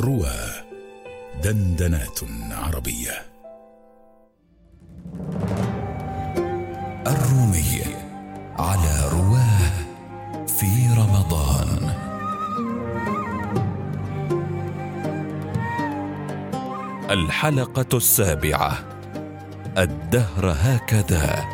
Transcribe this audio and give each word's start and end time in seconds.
روى 0.00 0.36
دندنات 1.42 2.20
عربية. 2.50 3.22
الرومي 7.06 7.84
على 8.58 9.08
رواه 9.12 9.72
في 10.46 10.94
رمضان. 10.98 11.94
الحلقة 17.10 17.96
السابعة. 17.96 18.78
الدهر 19.78 20.56
هكذا. 20.60 21.44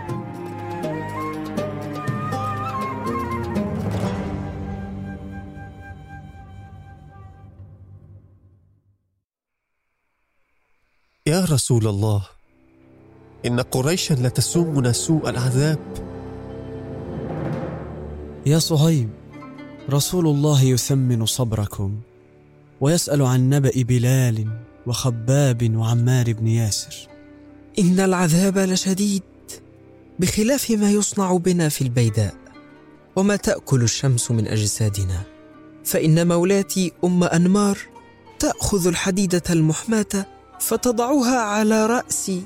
يا 11.40 11.44
رسول 11.44 11.86
الله 11.86 12.22
إن 13.46 13.60
قريشا 13.60 14.14
لتسومنا 14.14 14.92
سوء 14.92 15.28
العذاب. 15.28 15.78
يا 18.46 18.58
صهيب 18.58 19.08
رسول 19.90 20.26
الله 20.26 20.62
يثمن 20.62 21.26
صبركم 21.26 21.96
ويسأل 22.80 23.22
عن 23.22 23.50
نبأ 23.50 23.72
بلال 23.76 24.48
وخباب 24.86 25.76
وعمار 25.76 26.32
بن 26.32 26.46
ياسر. 26.46 27.08
إن 27.78 28.00
العذاب 28.00 28.58
لشديد 28.58 29.22
بخلاف 30.18 30.70
ما 30.70 30.90
يصنع 30.90 31.36
بنا 31.36 31.68
في 31.68 31.82
البيداء 31.82 32.34
وما 33.16 33.36
تأكل 33.36 33.82
الشمس 33.82 34.30
من 34.30 34.46
أجسادنا. 34.46 35.22
فإن 35.84 36.28
مولاتي 36.28 36.92
أم 37.04 37.24
أنمار 37.24 37.78
تأخذ 38.38 38.86
الحديدة 38.86 39.42
المحماة 39.50 40.26
فتضعها 40.60 41.38
على 41.40 41.86
رأسي. 41.86 42.42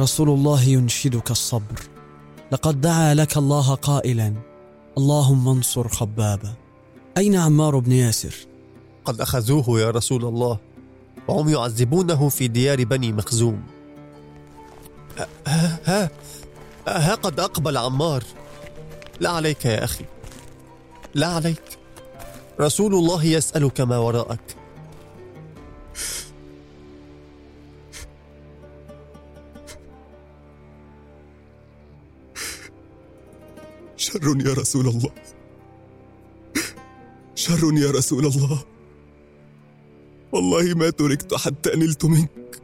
رسول 0.00 0.28
الله 0.30 0.62
ينشدك 0.62 1.30
الصبر. 1.30 1.80
لقد 2.52 2.80
دعا 2.80 3.14
لك 3.14 3.36
الله 3.36 3.74
قائلا 3.74 4.34
اللهم 4.98 5.48
انصر 5.48 5.88
خبابا 5.88 6.54
أين 7.16 7.36
عمار 7.36 7.78
بن 7.78 7.92
ياسر؟ 7.92 8.34
قد 9.04 9.20
أخذوه 9.20 9.80
يا 9.80 9.90
رسول 9.90 10.24
الله 10.24 10.58
وهم 11.28 11.48
يعذبونه 11.48 12.28
في 12.28 12.48
ديار 12.48 12.84
بني 12.84 13.12
مخزوم. 13.12 13.62
ها 15.46 15.78
ها 15.84 16.10
ها 16.88 17.14
قد 17.14 17.40
أقبل 17.40 17.76
عمار. 17.76 18.24
لا 19.20 19.30
عليك 19.30 19.64
يا 19.64 19.84
أخي 19.84 20.04
لا 21.14 21.26
عليك. 21.26 21.78
رسول 22.60 22.94
الله 22.94 23.24
يسألك 23.24 23.80
ما 23.80 23.98
وراءك. 23.98 24.56
شر 34.12 34.36
يا 34.46 34.52
رسول 34.52 34.88
الله. 34.88 35.10
شر 37.34 37.72
يا 37.72 37.90
رسول 37.90 38.26
الله. 38.26 38.64
والله 40.32 40.74
ما 40.74 40.90
تركت 40.90 41.34
حتى 41.34 41.70
نلت 41.76 42.04
منك. 42.04 42.60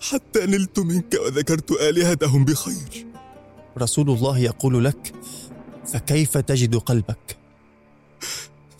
حتى 0.00 0.46
نلت 0.46 0.78
منك 0.78 1.14
وذكرت 1.14 1.70
آلهتهم 1.70 2.44
بخير. 2.44 3.06
رسول 3.78 4.10
الله 4.10 4.38
يقول 4.38 4.84
لك 4.84 5.14
فكيف 5.86 6.38
تجد 6.38 6.76
قلبك? 6.76 7.38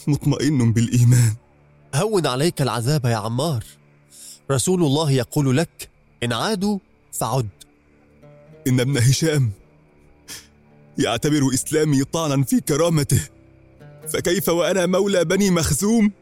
مطمئن 0.09 0.73
بالإيمان. 0.73 1.35
هون 1.95 2.27
عليك 2.27 2.63
العذاب 2.63 3.05
يا 3.05 3.17
عمار. 3.17 3.65
رسول 4.51 4.83
الله 4.83 5.11
يقول 5.11 5.57
لك 5.57 5.91
إن 6.23 6.33
عادوا 6.33 6.79
فعد. 7.13 7.49
إن 8.67 8.81
ابن 8.81 8.99
هشام 8.99 9.51
يعتبر 11.01 11.55
إسلامي 11.55 12.05
طعنا 12.05 12.45
في 12.45 12.61
كرامته. 12.61 13.21
فكيف 14.09 14.49
وأنا 14.49 14.87
مولى 14.87 15.25
بني 15.25 15.51
مخزوم 15.51 16.13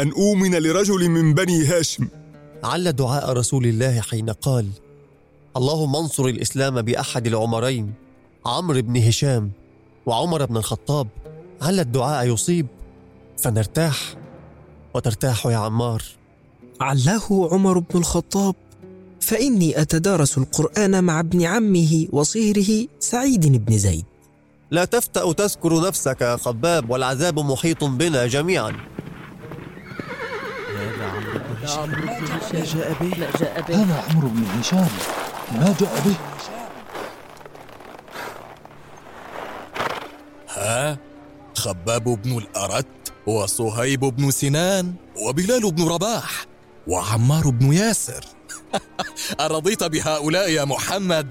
أن 0.00 0.08
أؤمن 0.10 0.54
لرجل 0.54 1.08
من 1.08 1.34
بني 1.34 1.64
هاشم؟ 1.64 2.08
عل 2.64 2.92
دعاء 2.92 3.32
رسول 3.32 3.66
الله 3.66 4.00
حين 4.00 4.30
قال 4.30 4.68
اللهم 5.56 5.96
انصر 5.96 6.24
الإسلام 6.24 6.82
بأحد 6.82 7.26
العمرين 7.26 7.94
عمرو 8.46 8.82
بن 8.82 8.96
هشام 8.96 9.50
وعمر 10.06 10.44
بن 10.44 10.56
الخطاب. 10.56 11.08
عل 11.62 11.80
الدعاء 11.80 12.26
يصيب؟ 12.26 12.66
فنرتاح. 13.38 14.14
وترتاح 14.94 15.46
يا 15.46 15.56
عمار. 15.56 16.02
علاه 16.80 17.48
عمر 17.52 17.78
بن 17.78 17.98
الخطاب. 17.98 18.54
فإني 19.20 19.80
أتدارس 19.80 20.38
القرآن 20.38 21.04
مع 21.04 21.20
ابن 21.20 21.42
عمه 21.42 22.06
وصهره 22.12 22.86
سعيد 22.98 23.64
بن 23.64 23.78
زيد. 23.78 24.04
لا 24.70 24.84
تفتأ 24.84 25.32
تذكر 25.32 25.80
نفسك 25.88 26.20
يا 26.20 26.36
خباب 26.36 26.90
والعذاب 26.90 27.38
محيط 27.38 27.84
بنا 27.84 28.26
جميعا. 28.26 28.72
هذا 33.68 34.04
عمرو 34.10 34.28
بن 34.28 34.44
هشام. 34.58 34.88
ما 35.52 35.74
جاء 35.80 36.02
به؟ 36.04 36.16
ها؟ 40.48 40.98
خباب 41.54 42.04
بن 42.22 42.38
الأرت 42.38 42.86
وصهيب 43.26 44.00
بن 44.00 44.30
سنان 44.30 44.94
وبلال 45.22 45.72
بن 45.72 45.88
رباح 45.88 46.46
وعمار 46.88 47.50
بن 47.50 47.72
ياسر. 47.72 48.24
أرضيت 49.46 49.84
بهؤلاء 49.84 50.50
يا 50.50 50.64
محمد؟ 50.64 51.26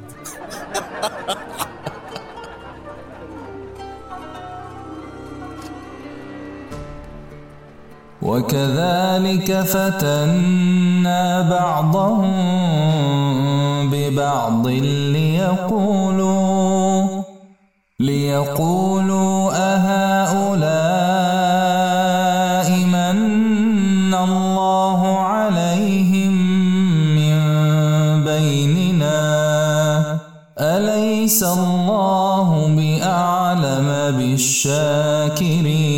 وكذلك 8.21 9.61
فتنا 9.61 11.41
بعضهم 11.49 12.29
ببعض 13.89 14.67
ليقولوا 15.17 16.29
ليقولوا 17.99 19.51
أهؤلاء 19.75 20.69
من 22.85 24.13
الله؟ 24.13 24.58
بالشاكرين 34.39 35.88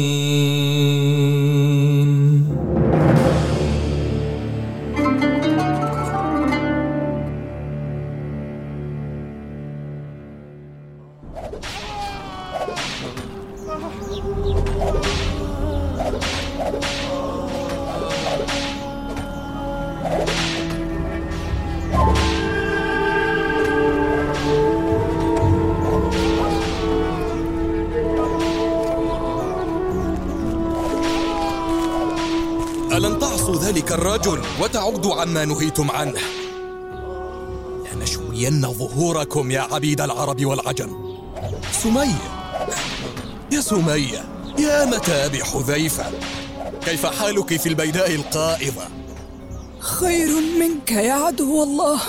ذلك 33.71 33.91
الرجل 33.91 34.41
وتعودوا 34.61 35.21
عما 35.21 35.45
نهيتم 35.45 35.91
عنه. 35.91 36.19
لنشوين 37.93 38.73
ظهوركم 38.73 39.51
يا 39.51 39.61
عبيد 39.61 40.01
العرب 40.01 40.45
والعجم. 40.45 40.89
سمية. 41.83 42.67
يا 43.51 43.61
سمية 43.61 44.23
يا 44.59 44.85
متى 44.85 45.29
بحذيفة 45.29 46.05
كيف 46.85 47.05
حالك 47.05 47.57
في 47.57 47.69
البيداء 47.69 48.15
القائضة 48.15 48.83
خير 49.79 50.29
منك 50.59 50.91
يا 50.91 51.13
عدو 51.13 51.63
الله. 51.63 52.01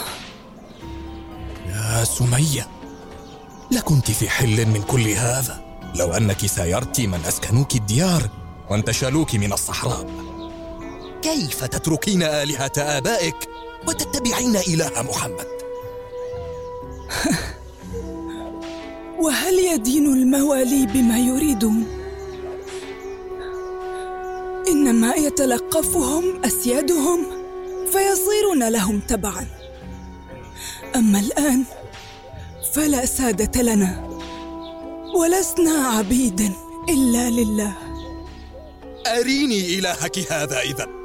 يا 1.66 2.04
سمية 2.04 2.68
لكنت 3.70 4.10
في 4.10 4.28
حل 4.28 4.66
من 4.66 4.82
كل 4.82 5.08
هذا. 5.08 5.60
لو 5.94 6.12
أنك 6.12 6.46
سايرت 6.46 7.00
من 7.00 7.20
أسكنوك 7.28 7.74
الديار 7.74 8.28
وانتشلوك 8.70 9.34
من 9.34 9.52
الصحراء. 9.52 10.31
كيف 11.22 11.64
تتركين 11.64 12.22
آلهة 12.22 12.72
آبائك 12.78 13.36
وتتبعين 13.88 14.56
إله 14.56 15.02
محمد؟ 15.02 15.46
وهل 19.24 19.58
يدين 19.58 20.06
الموالي 20.06 20.86
بما 20.86 21.18
يريدون؟ 21.18 21.86
إنما 24.68 25.14
يتلقفهم 25.14 26.44
أسيادهم 26.44 27.26
فيصيرون 27.92 28.68
لهم 28.68 29.00
تبعا. 29.00 29.46
أما 30.96 31.18
الآن 31.20 31.64
فلا 32.72 33.06
سادة 33.06 33.62
لنا 33.62 34.08
ولسنا 35.14 35.88
عبيدا 35.88 36.52
إلا 36.88 37.30
لله. 37.30 37.74
أريني 39.06 39.78
إلهك 39.78 40.32
هذا 40.32 40.60
إذا. 40.60 41.01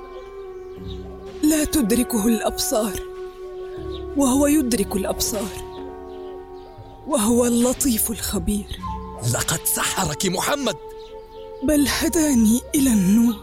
لا 1.43 1.63
تدركه 1.63 2.27
الأبصار 2.27 2.99
وهو 4.17 4.47
يدرك 4.47 4.95
الأبصار 4.95 5.49
وهو 7.07 7.45
اللطيف 7.45 8.11
الخبير. 8.11 8.79
لقد 9.33 9.59
سحرك 9.65 10.25
محمد. 10.25 10.75
بل 11.63 11.87
هداني 11.87 12.61
إلى 12.75 12.89
النور. 12.89 13.35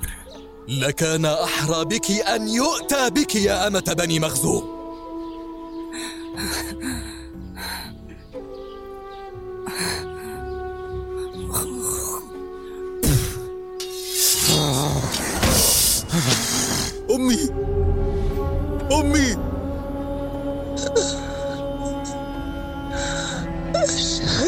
لكان 0.68 1.24
أحرى 1.24 1.84
بك 1.84 2.10
أن 2.10 2.48
يؤتى 2.48 3.10
بك 3.10 3.34
يا 3.34 3.66
أمة 3.66 3.94
بني 3.98 4.20
مخزوم 4.20 4.74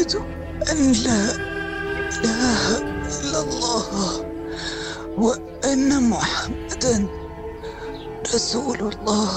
أشهد 0.07 0.21
أن 0.71 0.91
لا 0.91 1.35
إله 2.17 2.77
إلا 3.07 3.39
الله 3.39 4.25
وأن 5.17 6.09
محمدا 6.09 7.07
رسول 8.35 8.79
الله. 8.79 9.31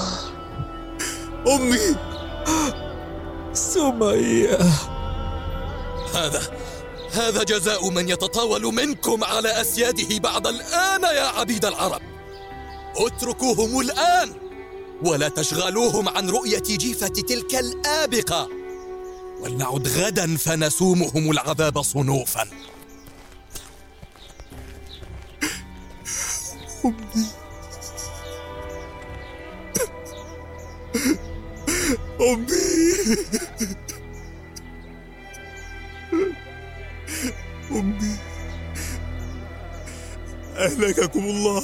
أمي 1.47 1.95
سمية. 3.53 4.57
هذا 6.15 6.41
هذا 7.13 7.43
جزاء 7.43 7.89
من 7.89 8.09
يتطاول 8.09 8.61
منكم 8.63 9.23
على 9.23 9.61
أسياده 9.61 10.17
بعد 10.19 10.47
الآن 10.47 11.03
يا 11.03 11.27
عبيد 11.39 11.65
العرب. 11.65 12.01
اتركوهم 12.97 13.79
الآن 13.79 14.33
ولا 15.05 15.27
تشغلوهم 15.29 16.09
عن 16.09 16.29
رؤية 16.29 16.63
جيفة 16.63 17.07
تلك 17.07 17.55
الآبقة. 17.55 18.60
ولنعد 19.41 19.87
غدا 19.87 20.37
فنسومهم 20.37 21.31
العذاب 21.31 21.81
صنوفا. 21.81 22.47
أمي. 26.85 27.25
أمي. 32.21 32.61
أمي 37.71 38.17
أهلككم 40.57 41.19
الله. 41.19 41.63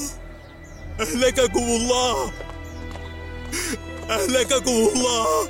أهلككم 1.00 1.64
الله. 1.64 2.32
أهلككم 4.10 4.72
الله. 4.72 5.50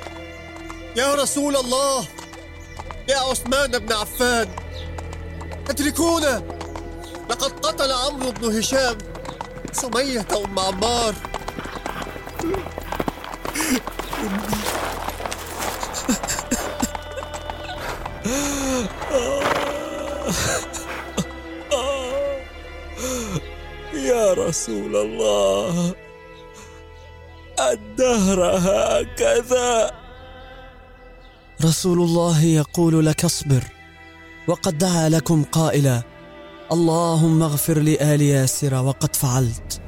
يا 0.96 1.14
رسول 1.14 1.56
الله. 1.56 2.17
يا 3.08 3.18
عثمان 3.18 3.78
بن 3.78 3.92
عفان 3.92 4.48
اتركونا 5.70 6.42
لقد 7.30 7.66
قتل 7.66 7.92
عمرو 7.92 8.30
بن 8.30 8.58
هشام 8.58 8.98
سمية 9.72 10.26
أم 10.36 10.58
عمار. 10.58 11.14
يا 23.94 24.32
رسول 24.32 24.96
الله 24.96 25.94
الدهر 27.60 28.40
هكذا. 28.56 29.97
رسول 31.64 32.00
الله 32.00 32.44
يقول 32.44 33.06
لك 33.06 33.24
اصبر 33.24 33.64
وقد 34.48 34.78
دعا 34.78 35.08
لكم 35.08 35.44
قائلا 35.44 36.02
اللهم 36.72 37.42
اغفر 37.42 37.78
لآل 37.78 38.22
ياسر 38.22 38.74
وقد 38.74 39.16
فعلت. 39.16 39.80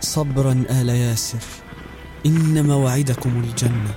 صبرا 0.00 0.64
آل 0.70 0.88
ياسر 0.88 1.38
إن 2.26 2.66
موعدكم 2.66 3.44
الجنة. 3.44 3.94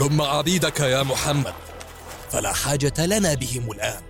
لم 0.00 0.22
عبيدك 0.22 0.80
يا 0.80 1.02
محمد 1.02 1.54
فلا 2.30 2.52
حاجة 2.52 3.06
لنا 3.06 3.34
بهم 3.34 3.72
الآن. 3.72 4.02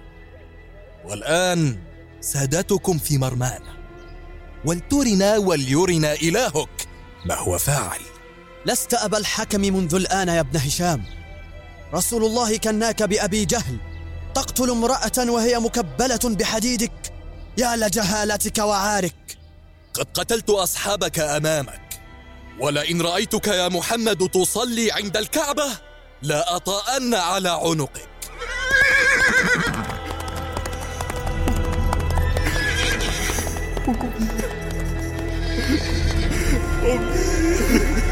والآن 1.04 1.78
سادتكم 2.20 2.98
في 2.98 3.18
مرمانا 3.18 3.76
ولترنا 4.64 5.38
وليرنا 5.38 6.12
إلهك 6.12 6.88
ما 7.26 7.34
هو 7.34 7.58
فاعل. 7.58 8.11
لست 8.66 8.94
أبا 8.94 9.18
الحكم 9.18 9.60
منذ 9.60 9.94
الآن 9.94 10.28
يا 10.28 10.40
ابن 10.40 10.58
هشام. 10.58 11.04
رسول 11.94 12.24
الله 12.24 12.56
كناك 12.56 13.02
بأبي 13.02 13.44
جهل. 13.44 13.76
تقتل 14.34 14.70
امرأة 14.70 15.30
وهي 15.30 15.58
مكبلة 15.58 16.20
بحديدك. 16.24 16.92
يا 17.58 17.76
لجهالتك 17.76 18.58
وعارك. 18.58 19.36
قد 19.94 20.06
قتلت 20.14 20.50
أصحابك 20.50 21.18
أمامك. 21.18 22.00
ولئن 22.60 23.02
رأيتك 23.02 23.48
يا 23.48 23.68
محمد 23.68 24.28
تصلي 24.28 24.92
عند 24.92 25.16
الكعبة 25.16 25.66
لا 26.22 26.56
أطأن 26.56 27.14
على 27.14 27.48
عنقك. 27.48 28.08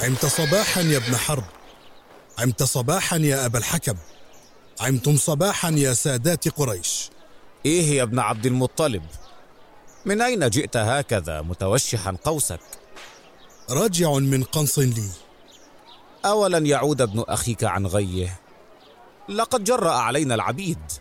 عمت 0.00 0.26
صباحا 0.26 0.80
يا 0.80 0.96
ابن 0.96 1.16
حرب. 1.16 1.44
عمت 2.38 2.62
صباحا 2.62 3.16
يا 3.16 3.46
أبا 3.46 3.58
الحكم. 3.58 3.96
عمتم 4.80 5.16
صباحا 5.16 5.70
يا 5.70 5.94
سادات 5.94 6.48
قريش. 6.48 7.10
إيه 7.66 7.96
يا 7.96 8.02
ابن 8.02 8.18
عبد 8.18 8.46
المطلب؟ 8.46 9.02
من 10.04 10.20
أين 10.20 10.50
جئت 10.50 10.76
هكذا 10.76 11.42
متوشحا 11.42 12.16
قوسك؟ 12.24 12.60
راجع 13.70 14.12
من 14.12 14.44
قنص 14.44 14.78
لي. 14.78 15.08
أولن 16.24 16.66
يعود 16.66 17.02
ابن 17.02 17.24
أخيك 17.28 17.64
عن 17.64 17.86
غيه؟ 17.86 18.40
لقد 19.28 19.64
جرأ 19.64 19.92
علينا 19.92 20.34
العبيد. 20.34 20.92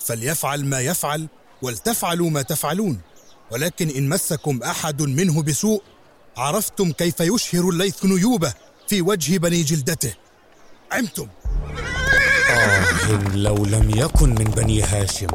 فليفعل 0.00 0.64
ما 0.64 0.80
يفعل 0.80 1.26
ولتفعلوا 1.62 2.30
ما 2.30 2.42
تفعلون. 2.42 3.00
ولكن 3.50 3.90
إن 3.90 4.08
مسكم 4.08 4.62
أحد 4.62 5.02
منه 5.02 5.42
بسوء 5.42 5.82
عرفتم 6.36 6.92
كيف 6.92 7.20
يشهر 7.20 7.68
الليث 7.68 8.04
نيوبة 8.04 8.52
في 8.88 9.02
وجه 9.02 9.38
بني 9.38 9.62
جلدته. 9.62 10.14
عمتم. 10.92 11.28
آه 12.50 13.34
لو 13.34 13.64
لم 13.64 13.90
يكن 13.96 14.28
من 14.28 14.44
بني 14.44 14.82
هاشم. 14.82 15.26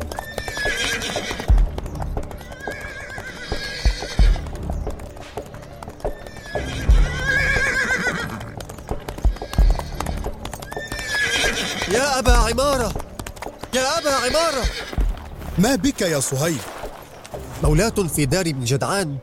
يا 11.91 12.20
أبا 12.20 12.32
عمارة 12.32 12.94
يا 13.74 13.98
أبا 13.98 14.12
عمارة. 14.12 14.65
ما 15.58 15.75
بك 15.75 16.01
يا 16.01 16.20
صهيب 16.20 16.62
مولاة 17.63 17.89
في 17.89 18.25
دار 18.25 18.51
بن 18.51 18.63
جدعان. 18.63 19.18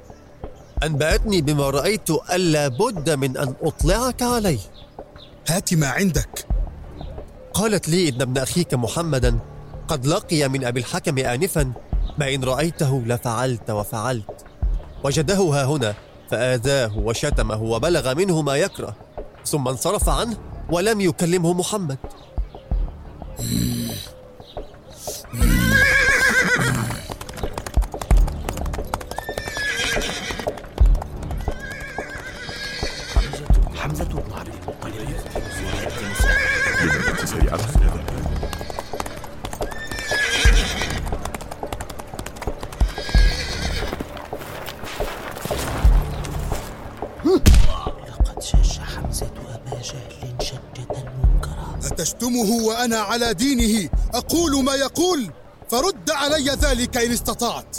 أنبأتني 0.86 1.40
بما 1.40 1.70
رأيت 1.70 2.10
ألا 2.10 2.68
بد 2.68 3.10
من 3.10 3.36
أن 3.36 3.54
أطلعك 3.62 4.22
عليه. 4.22 4.58
هات 5.48 5.74
ما 5.74 5.86
عندك. 5.86 6.46
قالت 7.54 7.88
لي 7.88 8.08
إن 8.08 8.22
ابن 8.22 8.38
أخيك 8.38 8.74
محمدا 8.74 9.38
قد 9.88 10.06
لقي 10.06 10.48
من 10.48 10.64
أبي 10.64 10.80
الحكم 10.80 11.18
آنفا 11.18 11.72
ما 12.18 12.34
إن 12.34 12.44
رأيته 12.44 13.02
لفعلت 13.06 13.70
وفعلت. 13.70 14.44
وجده 15.04 15.38
ها 15.38 15.64
هنا 15.64 15.94
فآذاه 16.30 16.98
وشتمه 16.98 17.62
وبلغ 17.62 18.14
منه 18.14 18.42
ما 18.42 18.56
يكره. 18.56 18.96
ثم 19.46 19.68
انصرف 19.68 20.08
عنه 20.08 20.36
ولم 20.70 21.00
يكلمه 21.00 21.52
محمد. 21.52 21.98
أتشتمه 52.16 52.66
وأنا 52.66 52.96
على 52.96 53.34
دينه. 53.34 53.90
أقول 54.14 54.64
ما 54.64 54.74
يقول 54.74 55.30
فرد 55.70 56.10
علي 56.10 56.50
ذلك 56.50 56.96
إن 56.96 57.12
استطعت. 57.12 57.76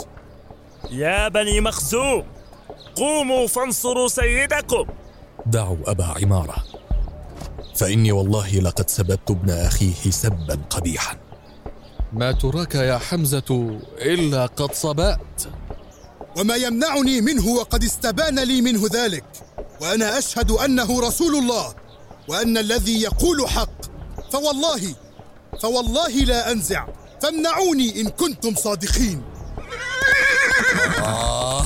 يا 0.90 1.28
بني 1.28 1.60
مخزوم 1.60 2.24
قوموا 2.96 3.46
فانصروا 3.46 4.08
سيدكم. 4.08 4.86
دعوا 5.46 5.76
أبا 5.86 6.04
عمارة. 6.04 6.56
فإني 7.76 8.12
والله 8.12 8.58
لقد 8.58 8.90
سببت 8.90 9.30
ابن 9.30 9.50
أخيه 9.50 10.10
سبا 10.10 10.58
قبيحا. 10.70 11.16
ما 12.12 12.32
تراك 12.32 12.74
يا 12.74 12.98
حمزة 12.98 13.78
إلا 13.98 14.46
قد 14.46 14.74
صبأت. 14.74 15.42
وما 16.36 16.54
يمنعني 16.54 17.20
منه 17.20 17.48
وقد 17.48 17.84
استبان 17.84 18.38
لي 18.38 18.62
منه 18.62 18.82
ذلك. 18.92 19.24
وأنا 19.80 20.18
أشهد 20.18 20.50
أنه 20.50 21.00
رسول 21.00 21.34
الله 21.36 21.74
وأن 22.28 22.58
الذي 22.58 23.02
يقول 23.02 23.48
حق. 23.48 23.87
فوالله 24.32 24.94
فوالله 25.62 26.08
لا 26.08 26.52
أنزع. 26.52 26.86
فامنعوني 27.22 28.00
إن 28.00 28.08
كنتم 28.08 28.54
صادقين. 28.54 29.22
آه 31.02 31.62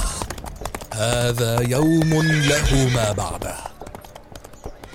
هذا 0.95 1.61
يوم 1.61 2.23
له 2.23 2.89
ما 2.95 3.13
بعده. 3.13 3.57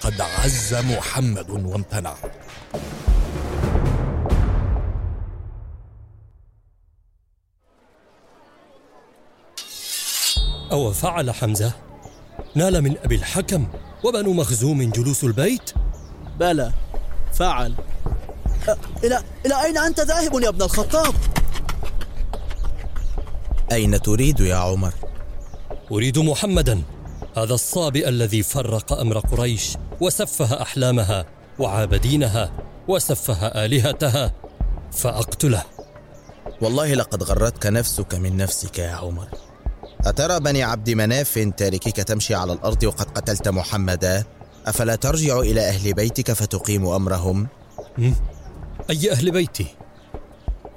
قد 0.01 0.21
عز 0.21 0.73
محمد 0.73 1.49
وامتنع. 1.49 2.15
أو 10.71 10.93
فعل 10.93 11.31
حمزة؟ 11.31 11.71
نال 12.55 12.81
من 12.81 12.97
أبي 12.97 13.15
الحكم 13.15 13.67
وبنو 14.03 14.33
مخزوم 14.33 14.91
جلوس 14.91 15.23
البيت؟ 15.23 15.71
بلى. 16.39 16.73
فعل 17.39 17.73
إلى 19.03 19.23
إلى 19.45 19.63
أين 19.65 19.77
أنت 19.77 19.99
ذاهب 19.99 20.33
يا 20.43 20.49
ابن 20.49 20.61
الخطاب؟ 20.61 21.13
أين 23.71 24.01
تريد 24.01 24.39
يا 24.39 24.55
عمر؟ 24.55 24.93
أريد 25.91 26.19
محمدا 26.19 26.81
هذا 27.37 27.53
الصابئ 27.53 28.09
الذي 28.09 28.43
فرق 28.43 28.93
أمر 28.93 29.19
قريش 29.19 29.77
وسفه 30.01 30.61
أحلامها 30.61 31.25
وعابدينها 31.59 32.51
وسفه 32.87 33.47
آلهتها 33.47 34.33
فأقتله 34.91 35.63
والله 36.61 36.93
لقد 36.93 37.23
غرتك 37.23 37.65
نفسك 37.65 38.15
من 38.15 38.37
نفسك 38.37 38.79
يا 38.79 38.91
عمر 38.91 39.27
أترى 40.05 40.39
بني 40.39 40.63
عبد 40.63 40.89
مناف 40.89 41.51
تاركيك 41.57 41.95
تمشي 41.95 42.35
على 42.35 42.53
الأرض 42.53 42.83
وقد 42.83 43.05
قتلت 43.05 43.47
محمدا 43.47 44.23
أفلا 44.67 44.95
ترجع 44.95 45.39
إلى 45.39 45.61
أهل 45.69 45.93
بيتك 45.93 46.31
فتقيم 46.31 46.87
أمرهم؟ 46.87 47.47
أي 48.89 49.11
أهل 49.11 49.31
بيتي؟ 49.31 49.67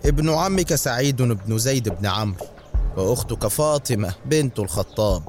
ابن 0.06 0.30
عمك 0.30 0.74
سعيد 0.74 1.22
بن 1.22 1.58
زيد 1.58 1.88
بن 1.88 2.06
عمرو 2.06 2.46
وأختك 2.96 3.46
فاطمة 3.46 4.14
بنت 4.26 4.58
الخطاب 4.58 5.22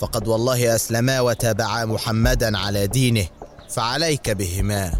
فقد 0.00 0.28
والله 0.28 0.74
أسلما 0.74 1.20
وتابعا 1.20 1.84
محمدا 1.84 2.58
على 2.58 2.86
دينه 2.86 3.26
فعليك 3.68 4.30
بهما 4.30 4.92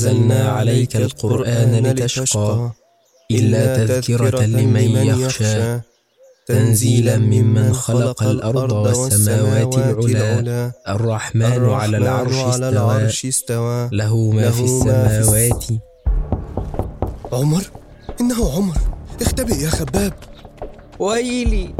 أنزلنا 0.00 0.48
عليك 0.48 0.96
القرآن 0.96 1.86
لتشقى 1.86 2.70
إلا 3.30 3.86
تذكرة 3.86 4.44
لمن 4.44 4.96
يخشى. 5.20 5.78
تنزيلا 6.46 7.18
ممن 7.18 7.72
خلق 7.72 8.22
الأرض 8.22 8.72
والسماوات 8.72 9.74
العلى. 9.78 10.72
الرحمن 10.88 11.64
على 11.64 11.96
العرش 11.96 13.24
استوى. 13.24 13.88
له 13.92 14.30
ما 14.30 14.50
في 14.50 14.64
السماوات. 14.64 15.64
عمر؟ 17.32 17.64
إنه 18.20 18.52
عمر. 18.52 18.78
اختبئ 19.20 19.56
يا 19.64 19.70
خباب. 19.70 20.12
ويلي 20.98 21.74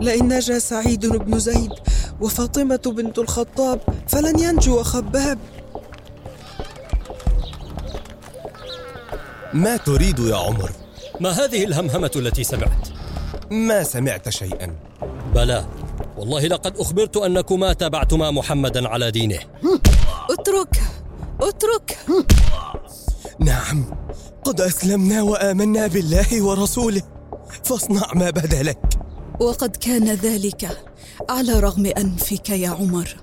لئن 0.00 0.28
نجا 0.28 0.58
سعيد 0.58 1.06
بن 1.06 1.38
زيد 1.38 1.72
وفاطمة 2.20 2.80
بنت 2.96 3.18
الخطاب 3.18 3.80
فلن 4.08 4.38
ينجو 4.38 4.82
خباب. 4.82 5.38
ما 9.54 9.76
تريد 9.76 10.18
يا 10.18 10.36
عمر؟ 10.36 10.70
ما 11.20 11.30
هذه 11.30 11.64
الهمهمة 11.64 12.10
التي 12.16 12.44
سمعت؟ 12.44 12.88
ما 13.50 13.82
سمعت 13.82 14.28
شيئا. 14.28 14.76
بلى. 15.34 15.66
والله 16.16 16.46
لقد 16.46 16.76
أخبرت 16.76 17.16
أنكما 17.16 17.72
تابعتما 17.72 18.30
محمدا 18.30 18.88
على 18.88 19.10
دينه. 19.10 19.38
اترك. 20.30 20.82
اترك. 21.40 21.98
نعم. 23.38 23.84
قد 24.44 24.60
أسلمنا 24.60 25.22
وآمنا 25.22 25.86
بالله 25.86 26.42
ورسوله. 26.42 27.02
فاصنع 27.64 28.06
ما 28.14 28.30
بدا 28.30 28.62
لك 28.62 28.78
وقد 29.40 29.76
كان 29.76 30.14
ذلك 30.14 30.78
على 31.30 31.60
رغم 31.60 31.86
أنفك 31.86 32.50
يا 32.50 32.68
عمر. 32.68 33.16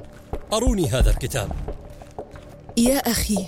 أروني 0.53 0.87
هذا 0.89 1.09
الكتاب. 1.09 1.51
يا 2.77 2.97
أخي 2.97 3.45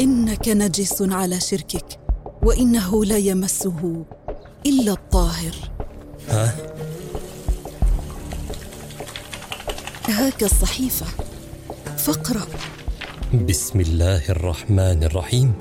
إنك 0.00 0.48
نجس 0.48 1.02
على 1.02 1.40
شركك. 1.40 2.01
وإنه 2.42 3.04
لا 3.04 3.18
يمسه 3.18 4.04
إلا 4.66 4.92
الطاهر. 4.92 5.54
ها؟ 6.28 6.56
هاك 10.08 10.42
الصحيفة. 10.42 11.06
فاقرأ. 11.96 12.46
بسم 13.48 13.80
الله 13.80 14.30
الرحمن 14.30 15.04
الرحيم. 15.04 15.54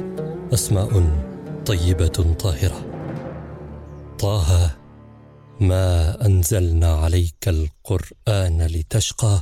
أسماء 0.54 0.90
طيبة 1.66 2.36
طاهرة. 2.40 2.86
طه 4.20 4.76
ما 5.60 6.18
أنزلنا 6.26 6.94
عليك 6.96 7.48
القرآن 7.48 8.62
لتشقى 8.62 9.42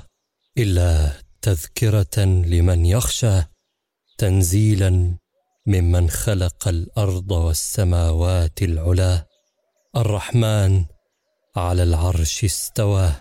إلا 0.58 1.12
تذكرة 1.41 2.19
لمن 2.25 2.86
يخشى 2.86 3.41
تنزيلا 4.17 5.13
ممن 5.66 6.10
خلق 6.10 6.68
الأرض 6.68 7.32
والسماوات 7.32 8.62
العلا. 8.62 9.25
الرحمن 9.98 10.86
على 11.56 11.84
العرش 11.84 12.44
استوى. 12.44 13.12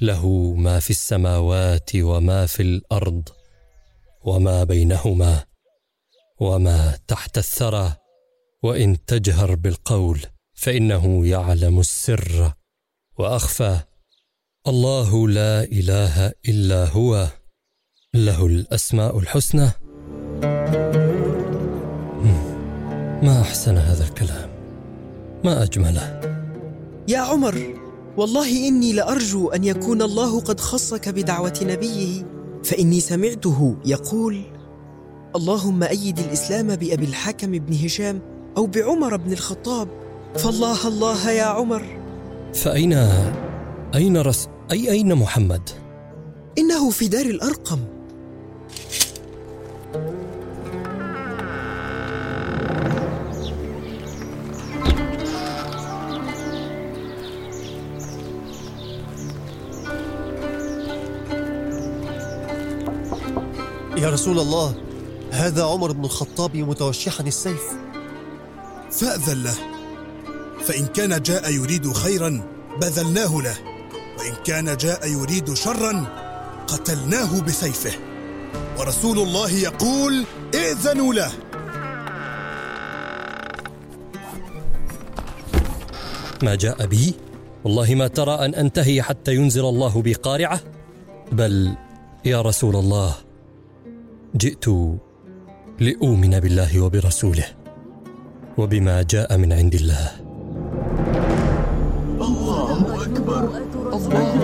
له 0.00 0.54
ما 0.54 0.80
في 0.80 0.90
السماوات 0.90 1.90
وما 1.96 2.46
في 2.46 2.62
الأرض 2.62 3.28
وما 4.24 4.64
بينهما 4.64 5.44
وما 6.40 6.98
تحت 7.08 7.38
الثرى. 7.38 7.96
وإن 8.62 9.04
تجهر 9.04 9.54
بالقول 9.54 10.20
فإنه 10.54 11.26
يعلم 11.26 11.80
السر 11.80 12.52
وأخفى. 13.18 13.80
الله 14.66 15.28
لا 15.28 15.62
إله 15.62 16.32
إلا 16.48 16.84
هو. 16.84 17.28
له 18.14 18.46
الأسماء 18.46 19.18
الحسنى. 19.18 19.70
ما 23.22 23.40
أحسن 23.40 23.76
هذا 23.76 24.04
الكلام. 24.04 24.50
ما 25.44 25.62
أجمله. 25.62 26.20
يا 27.08 27.18
عمر 27.18 27.74
والله 28.16 28.68
إني 28.68 28.92
لأرجو 28.92 29.48
أن 29.48 29.64
يكون 29.64 30.02
الله 30.02 30.40
قد 30.40 30.60
خصك 30.60 31.08
بدعوة 31.08 31.60
نبيه. 31.62 32.22
فإني 32.64 33.00
سمعته 33.00 33.76
يقول 33.86 34.42
اللهم 35.36 35.82
أيد 35.82 36.18
الإسلام 36.18 36.66
بأبي 36.66 37.04
الحكم 37.04 37.50
بن 37.50 37.74
هشام 37.84 38.20
أو 38.56 38.66
بعمر 38.66 39.16
بن 39.16 39.32
الخطاب. 39.32 39.88
فالله 40.36 40.88
الله 40.88 41.30
يا 41.30 41.44
عمر. 41.44 41.82
فأين 42.54 42.92
أين 43.94 44.16
رس 44.16 44.48
أي 44.72 44.90
أين 44.90 45.14
محمد؟ 45.14 45.70
إنه 46.58 46.90
في 46.90 47.08
دار 47.08 47.26
الأرقم. 47.26 47.78
يا 63.96 64.10
رسول 64.10 64.38
الله 64.38 64.74
هذا 65.30 65.64
عمر 65.64 65.92
بن 65.92 66.04
الخطاب 66.04 66.56
متوشحا 66.56 67.24
السيف. 67.24 67.62
فأذن 68.90 69.42
له. 69.42 69.54
فإن 70.64 70.86
كان 70.86 71.22
جاء 71.22 71.50
يريد 71.50 71.92
خيرا 71.92 72.42
بذلناه 72.80 73.40
له. 73.40 73.56
وإن 74.18 74.34
كان 74.44 74.76
جاء 74.76 75.08
يريد 75.08 75.54
شرا 75.54 76.06
قتلناه 76.68 77.40
بسيفه. 77.40 77.92
ورسول 78.78 79.18
الله 79.18 79.50
يقول 79.50 80.24
ائذنوا 80.54 81.14
له. 81.14 81.32
ما 86.42 86.54
جاء 86.54 86.86
بي؟ 86.86 87.14
والله 87.64 87.94
ما 87.94 88.06
ترى 88.06 88.34
أن 88.34 88.54
أنتهي 88.54 89.02
حتى 89.02 89.34
ينزل 89.34 89.64
الله 89.64 90.02
بي 90.02 90.12
قارعه 90.12 90.60
بل 91.32 91.74
يا 92.24 92.42
رسول 92.42 92.76
الله 92.76 93.23
جئت 94.34 94.66
لأؤمن 95.80 96.40
بالله 96.40 96.80
وبرسوله 96.80 97.44
وبما 98.58 99.02
جاء 99.02 99.36
من 99.36 99.52
عند 99.52 99.74
الله. 99.74 100.10
الله 102.18 103.04
أكبر. 103.06 103.42
الله 103.94 104.34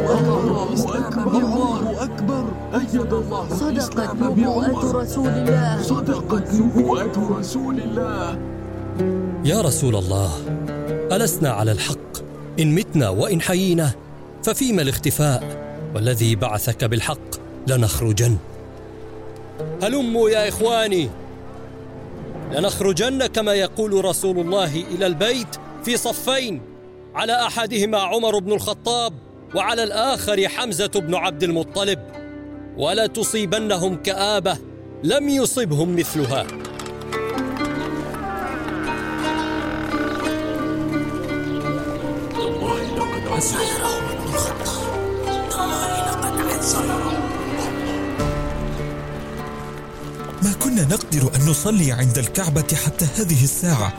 أكبر. 0.95 1.39
الله 1.43 2.05
أكبر 2.05 2.45
أيد 2.75 3.13
الله 3.13 3.49
صدقت 3.49 4.15
نبوءة 4.15 5.03
رسول 5.03 5.29
الله. 5.29 5.83
صدقت 5.83 6.55
نبوءة 6.55 7.17
رسول 7.39 7.81
الله. 7.81 8.39
يا 9.45 9.61
رسول 9.61 9.97
الله 9.97 10.31
ألسنا 11.13 11.51
على 11.51 11.73
الحق. 11.73 12.11
إن 12.61 12.75
متنا 12.75 13.09
وإن 13.09 13.41
حيينا 13.41 13.91
ففيما 14.43 14.83
الاختفاء 14.83 15.43
والذي 15.95 16.37
بعثك 16.37 16.85
بالحق 16.85 17.31
لنخرجن. 17.67 18.37
هلموا 19.83 20.31
يا 20.31 20.49
إخواني. 20.49 21.11
لنخرجن 22.53 23.27
كما 23.27 23.55
يقول 23.55 24.05
رسول 24.05 24.39
الله 24.39 24.85
إلى 24.95 25.07
البيت 25.07 25.57
في 25.85 25.97
صفين 25.97 26.63
على 27.15 27.47
أحدهما 27.47 27.99
عمر 27.99 28.39
بن 28.39 28.53
الخطاب 28.53 29.13
وعلى 29.55 29.83
الآخر 29.83 30.49
حمزة 30.49 30.91
بن 30.95 31.15
عبد 31.15 31.43
المطلب. 31.43 31.99
ولا 32.77 33.07
تصيبنهم 33.07 33.97
كآبة 33.97 34.59
لم 35.05 35.29
يصبهم 35.29 35.97
مثلها. 35.97 36.47
والله 42.39 42.83
لقد 42.97 43.29
عمر 43.83 44.15
بن 44.27 44.35
الخطاب. 44.35 44.91
والله 45.27 46.11
لقد 46.11 46.41
عزل 46.41 47.00
كنا 50.71 50.85
نقدر 50.85 51.31
أن 51.37 51.47
نصلي 51.47 51.93
عند 51.93 52.19
الكعبة 52.19 52.77
حتى 52.85 53.07
هذه 53.17 53.45
الساعة. 53.45 53.93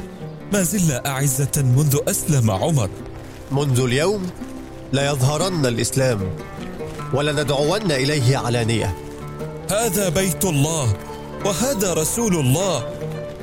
ما 0.54 0.64
زلنا 0.64 1.08
أعزة 1.08 1.52
منذ 1.58 1.98
أسلم 2.08 2.52
عمر. 2.52 2.90
منذ 3.52 3.80
اليوم 3.80 4.30
ليظهرن 4.94 5.66
الإسلام 5.66 6.20
ولندعون 7.14 7.92
إليه 7.92 8.38
علانية. 8.38 8.98
هذا 9.72 10.10
بيت 10.10 10.46
الله 10.46 10.94
وهذا 11.46 11.94
رسول 11.94 12.36
الله 12.36 12.90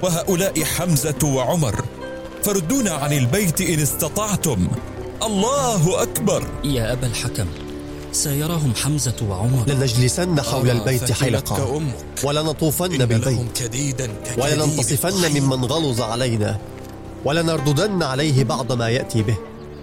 وهؤلاء 0.02 0.64
حمزة 0.64 1.24
وعمر. 1.24 1.84
فردونا 2.42 2.90
عن 2.90 3.12
البيت 3.12 3.60
إن 3.60 3.80
استطعتم. 3.80 4.68
الله 5.22 6.02
أكبر. 6.02 6.46
يا 6.64 6.92
أبا 6.92 7.06
الحكم 7.06 7.46
سيراهم 8.12 8.74
حمزة 8.74 9.16
وعمر. 9.28 9.64
لنجلسن 9.66 10.40
حول 10.40 10.70
البيت 10.70 11.12
حلقة 11.12 11.82
ولنطوفن 12.24 13.06
بالبيت 13.06 13.72
ولننتصفن 14.38 15.40
ممن 15.40 15.64
غلظ 15.64 16.00
علينا. 16.00 16.58
ولنرددن 17.24 18.02
عليه 18.02 18.44
بعض 18.44 18.72
ما 18.72 18.88
يأتي 18.88 19.22
به. 19.22 19.36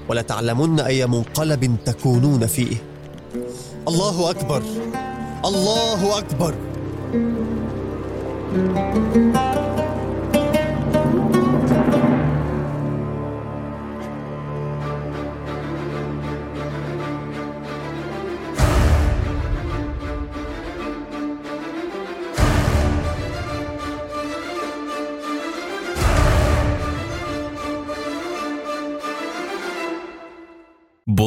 ولتعلمن 0.09 0.79
أي 0.79 1.07
منقلب 1.07 1.77
تكونون 1.85 2.47
فيه. 2.47 2.77
الله 3.87 4.29
أكبر. 4.29 4.63
الله 5.45 6.17
أكبر. 6.17 6.55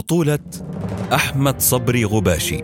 بطولة 0.09 0.38
أحمد 1.14 1.61
صبري 1.61 2.05
غباشي. 2.05 2.61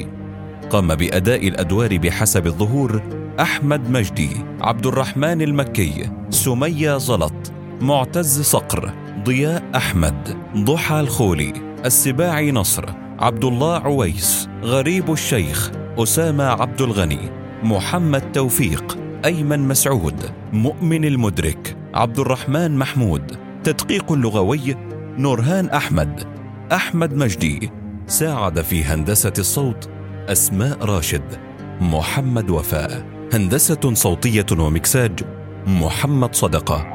قام 0.70 0.94
بأداء 0.94 1.48
الأدوار 1.48 1.98
بحسب 1.98 2.46
الظهور 2.46 3.02
أحمد 3.40 3.90
مجدي 3.90 4.30
عبد 4.60 4.86
الرحمن 4.86 5.42
المكي 5.42 6.10
سمية 6.30 6.98
زلط 6.98 7.52
معتز 7.80 8.40
صقر 8.40 8.92
ضياء 9.24 9.62
أحمد 9.76 10.36
ضحى 10.56 11.00
الخولي 11.00 11.52
السباعي 11.84 12.52
نصر 12.52 12.84
عبد 13.18 13.44
الله 13.44 13.78
عويس 13.78 14.48
غريب 14.62 15.12
الشيخ 15.12 15.70
أسامة 15.98 16.44
عبد 16.44 16.80
الغني 16.82 17.30
محمد 17.62 18.32
توفيق 18.32 18.98
أيمن 19.24 19.68
مسعود 19.68 20.30
مؤمن 20.52 21.04
المدرك 21.04 21.76
عبد 21.94 22.18
الرحمن 22.18 22.76
محمود. 22.76 23.36
تدقيق 23.64 24.12
لغوي 24.12 24.76
نورهان 25.18 25.68
أحمد. 25.70 26.33
أحمد 26.72 27.14
مجدي 27.14 27.70
ساعد 28.06 28.60
في 28.60 28.84
هندسة 28.84 29.32
الصوت 29.38 29.88
أسماء 30.28 30.84
راشد 30.84 31.38
محمد 31.80 32.50
وفاء. 32.50 33.06
هندسة 33.32 33.94
صوتية 33.94 34.46
ومكساج 34.58 35.20
محمد 35.66 36.34
صدقة. 36.34 36.86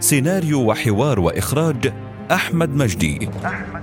سيناريو 0.00 0.70
وحوار 0.70 1.20
وإخراج 1.20 1.92
أحمد 2.32 2.70
مجدي. 2.70 3.28
أحمد 3.44 3.82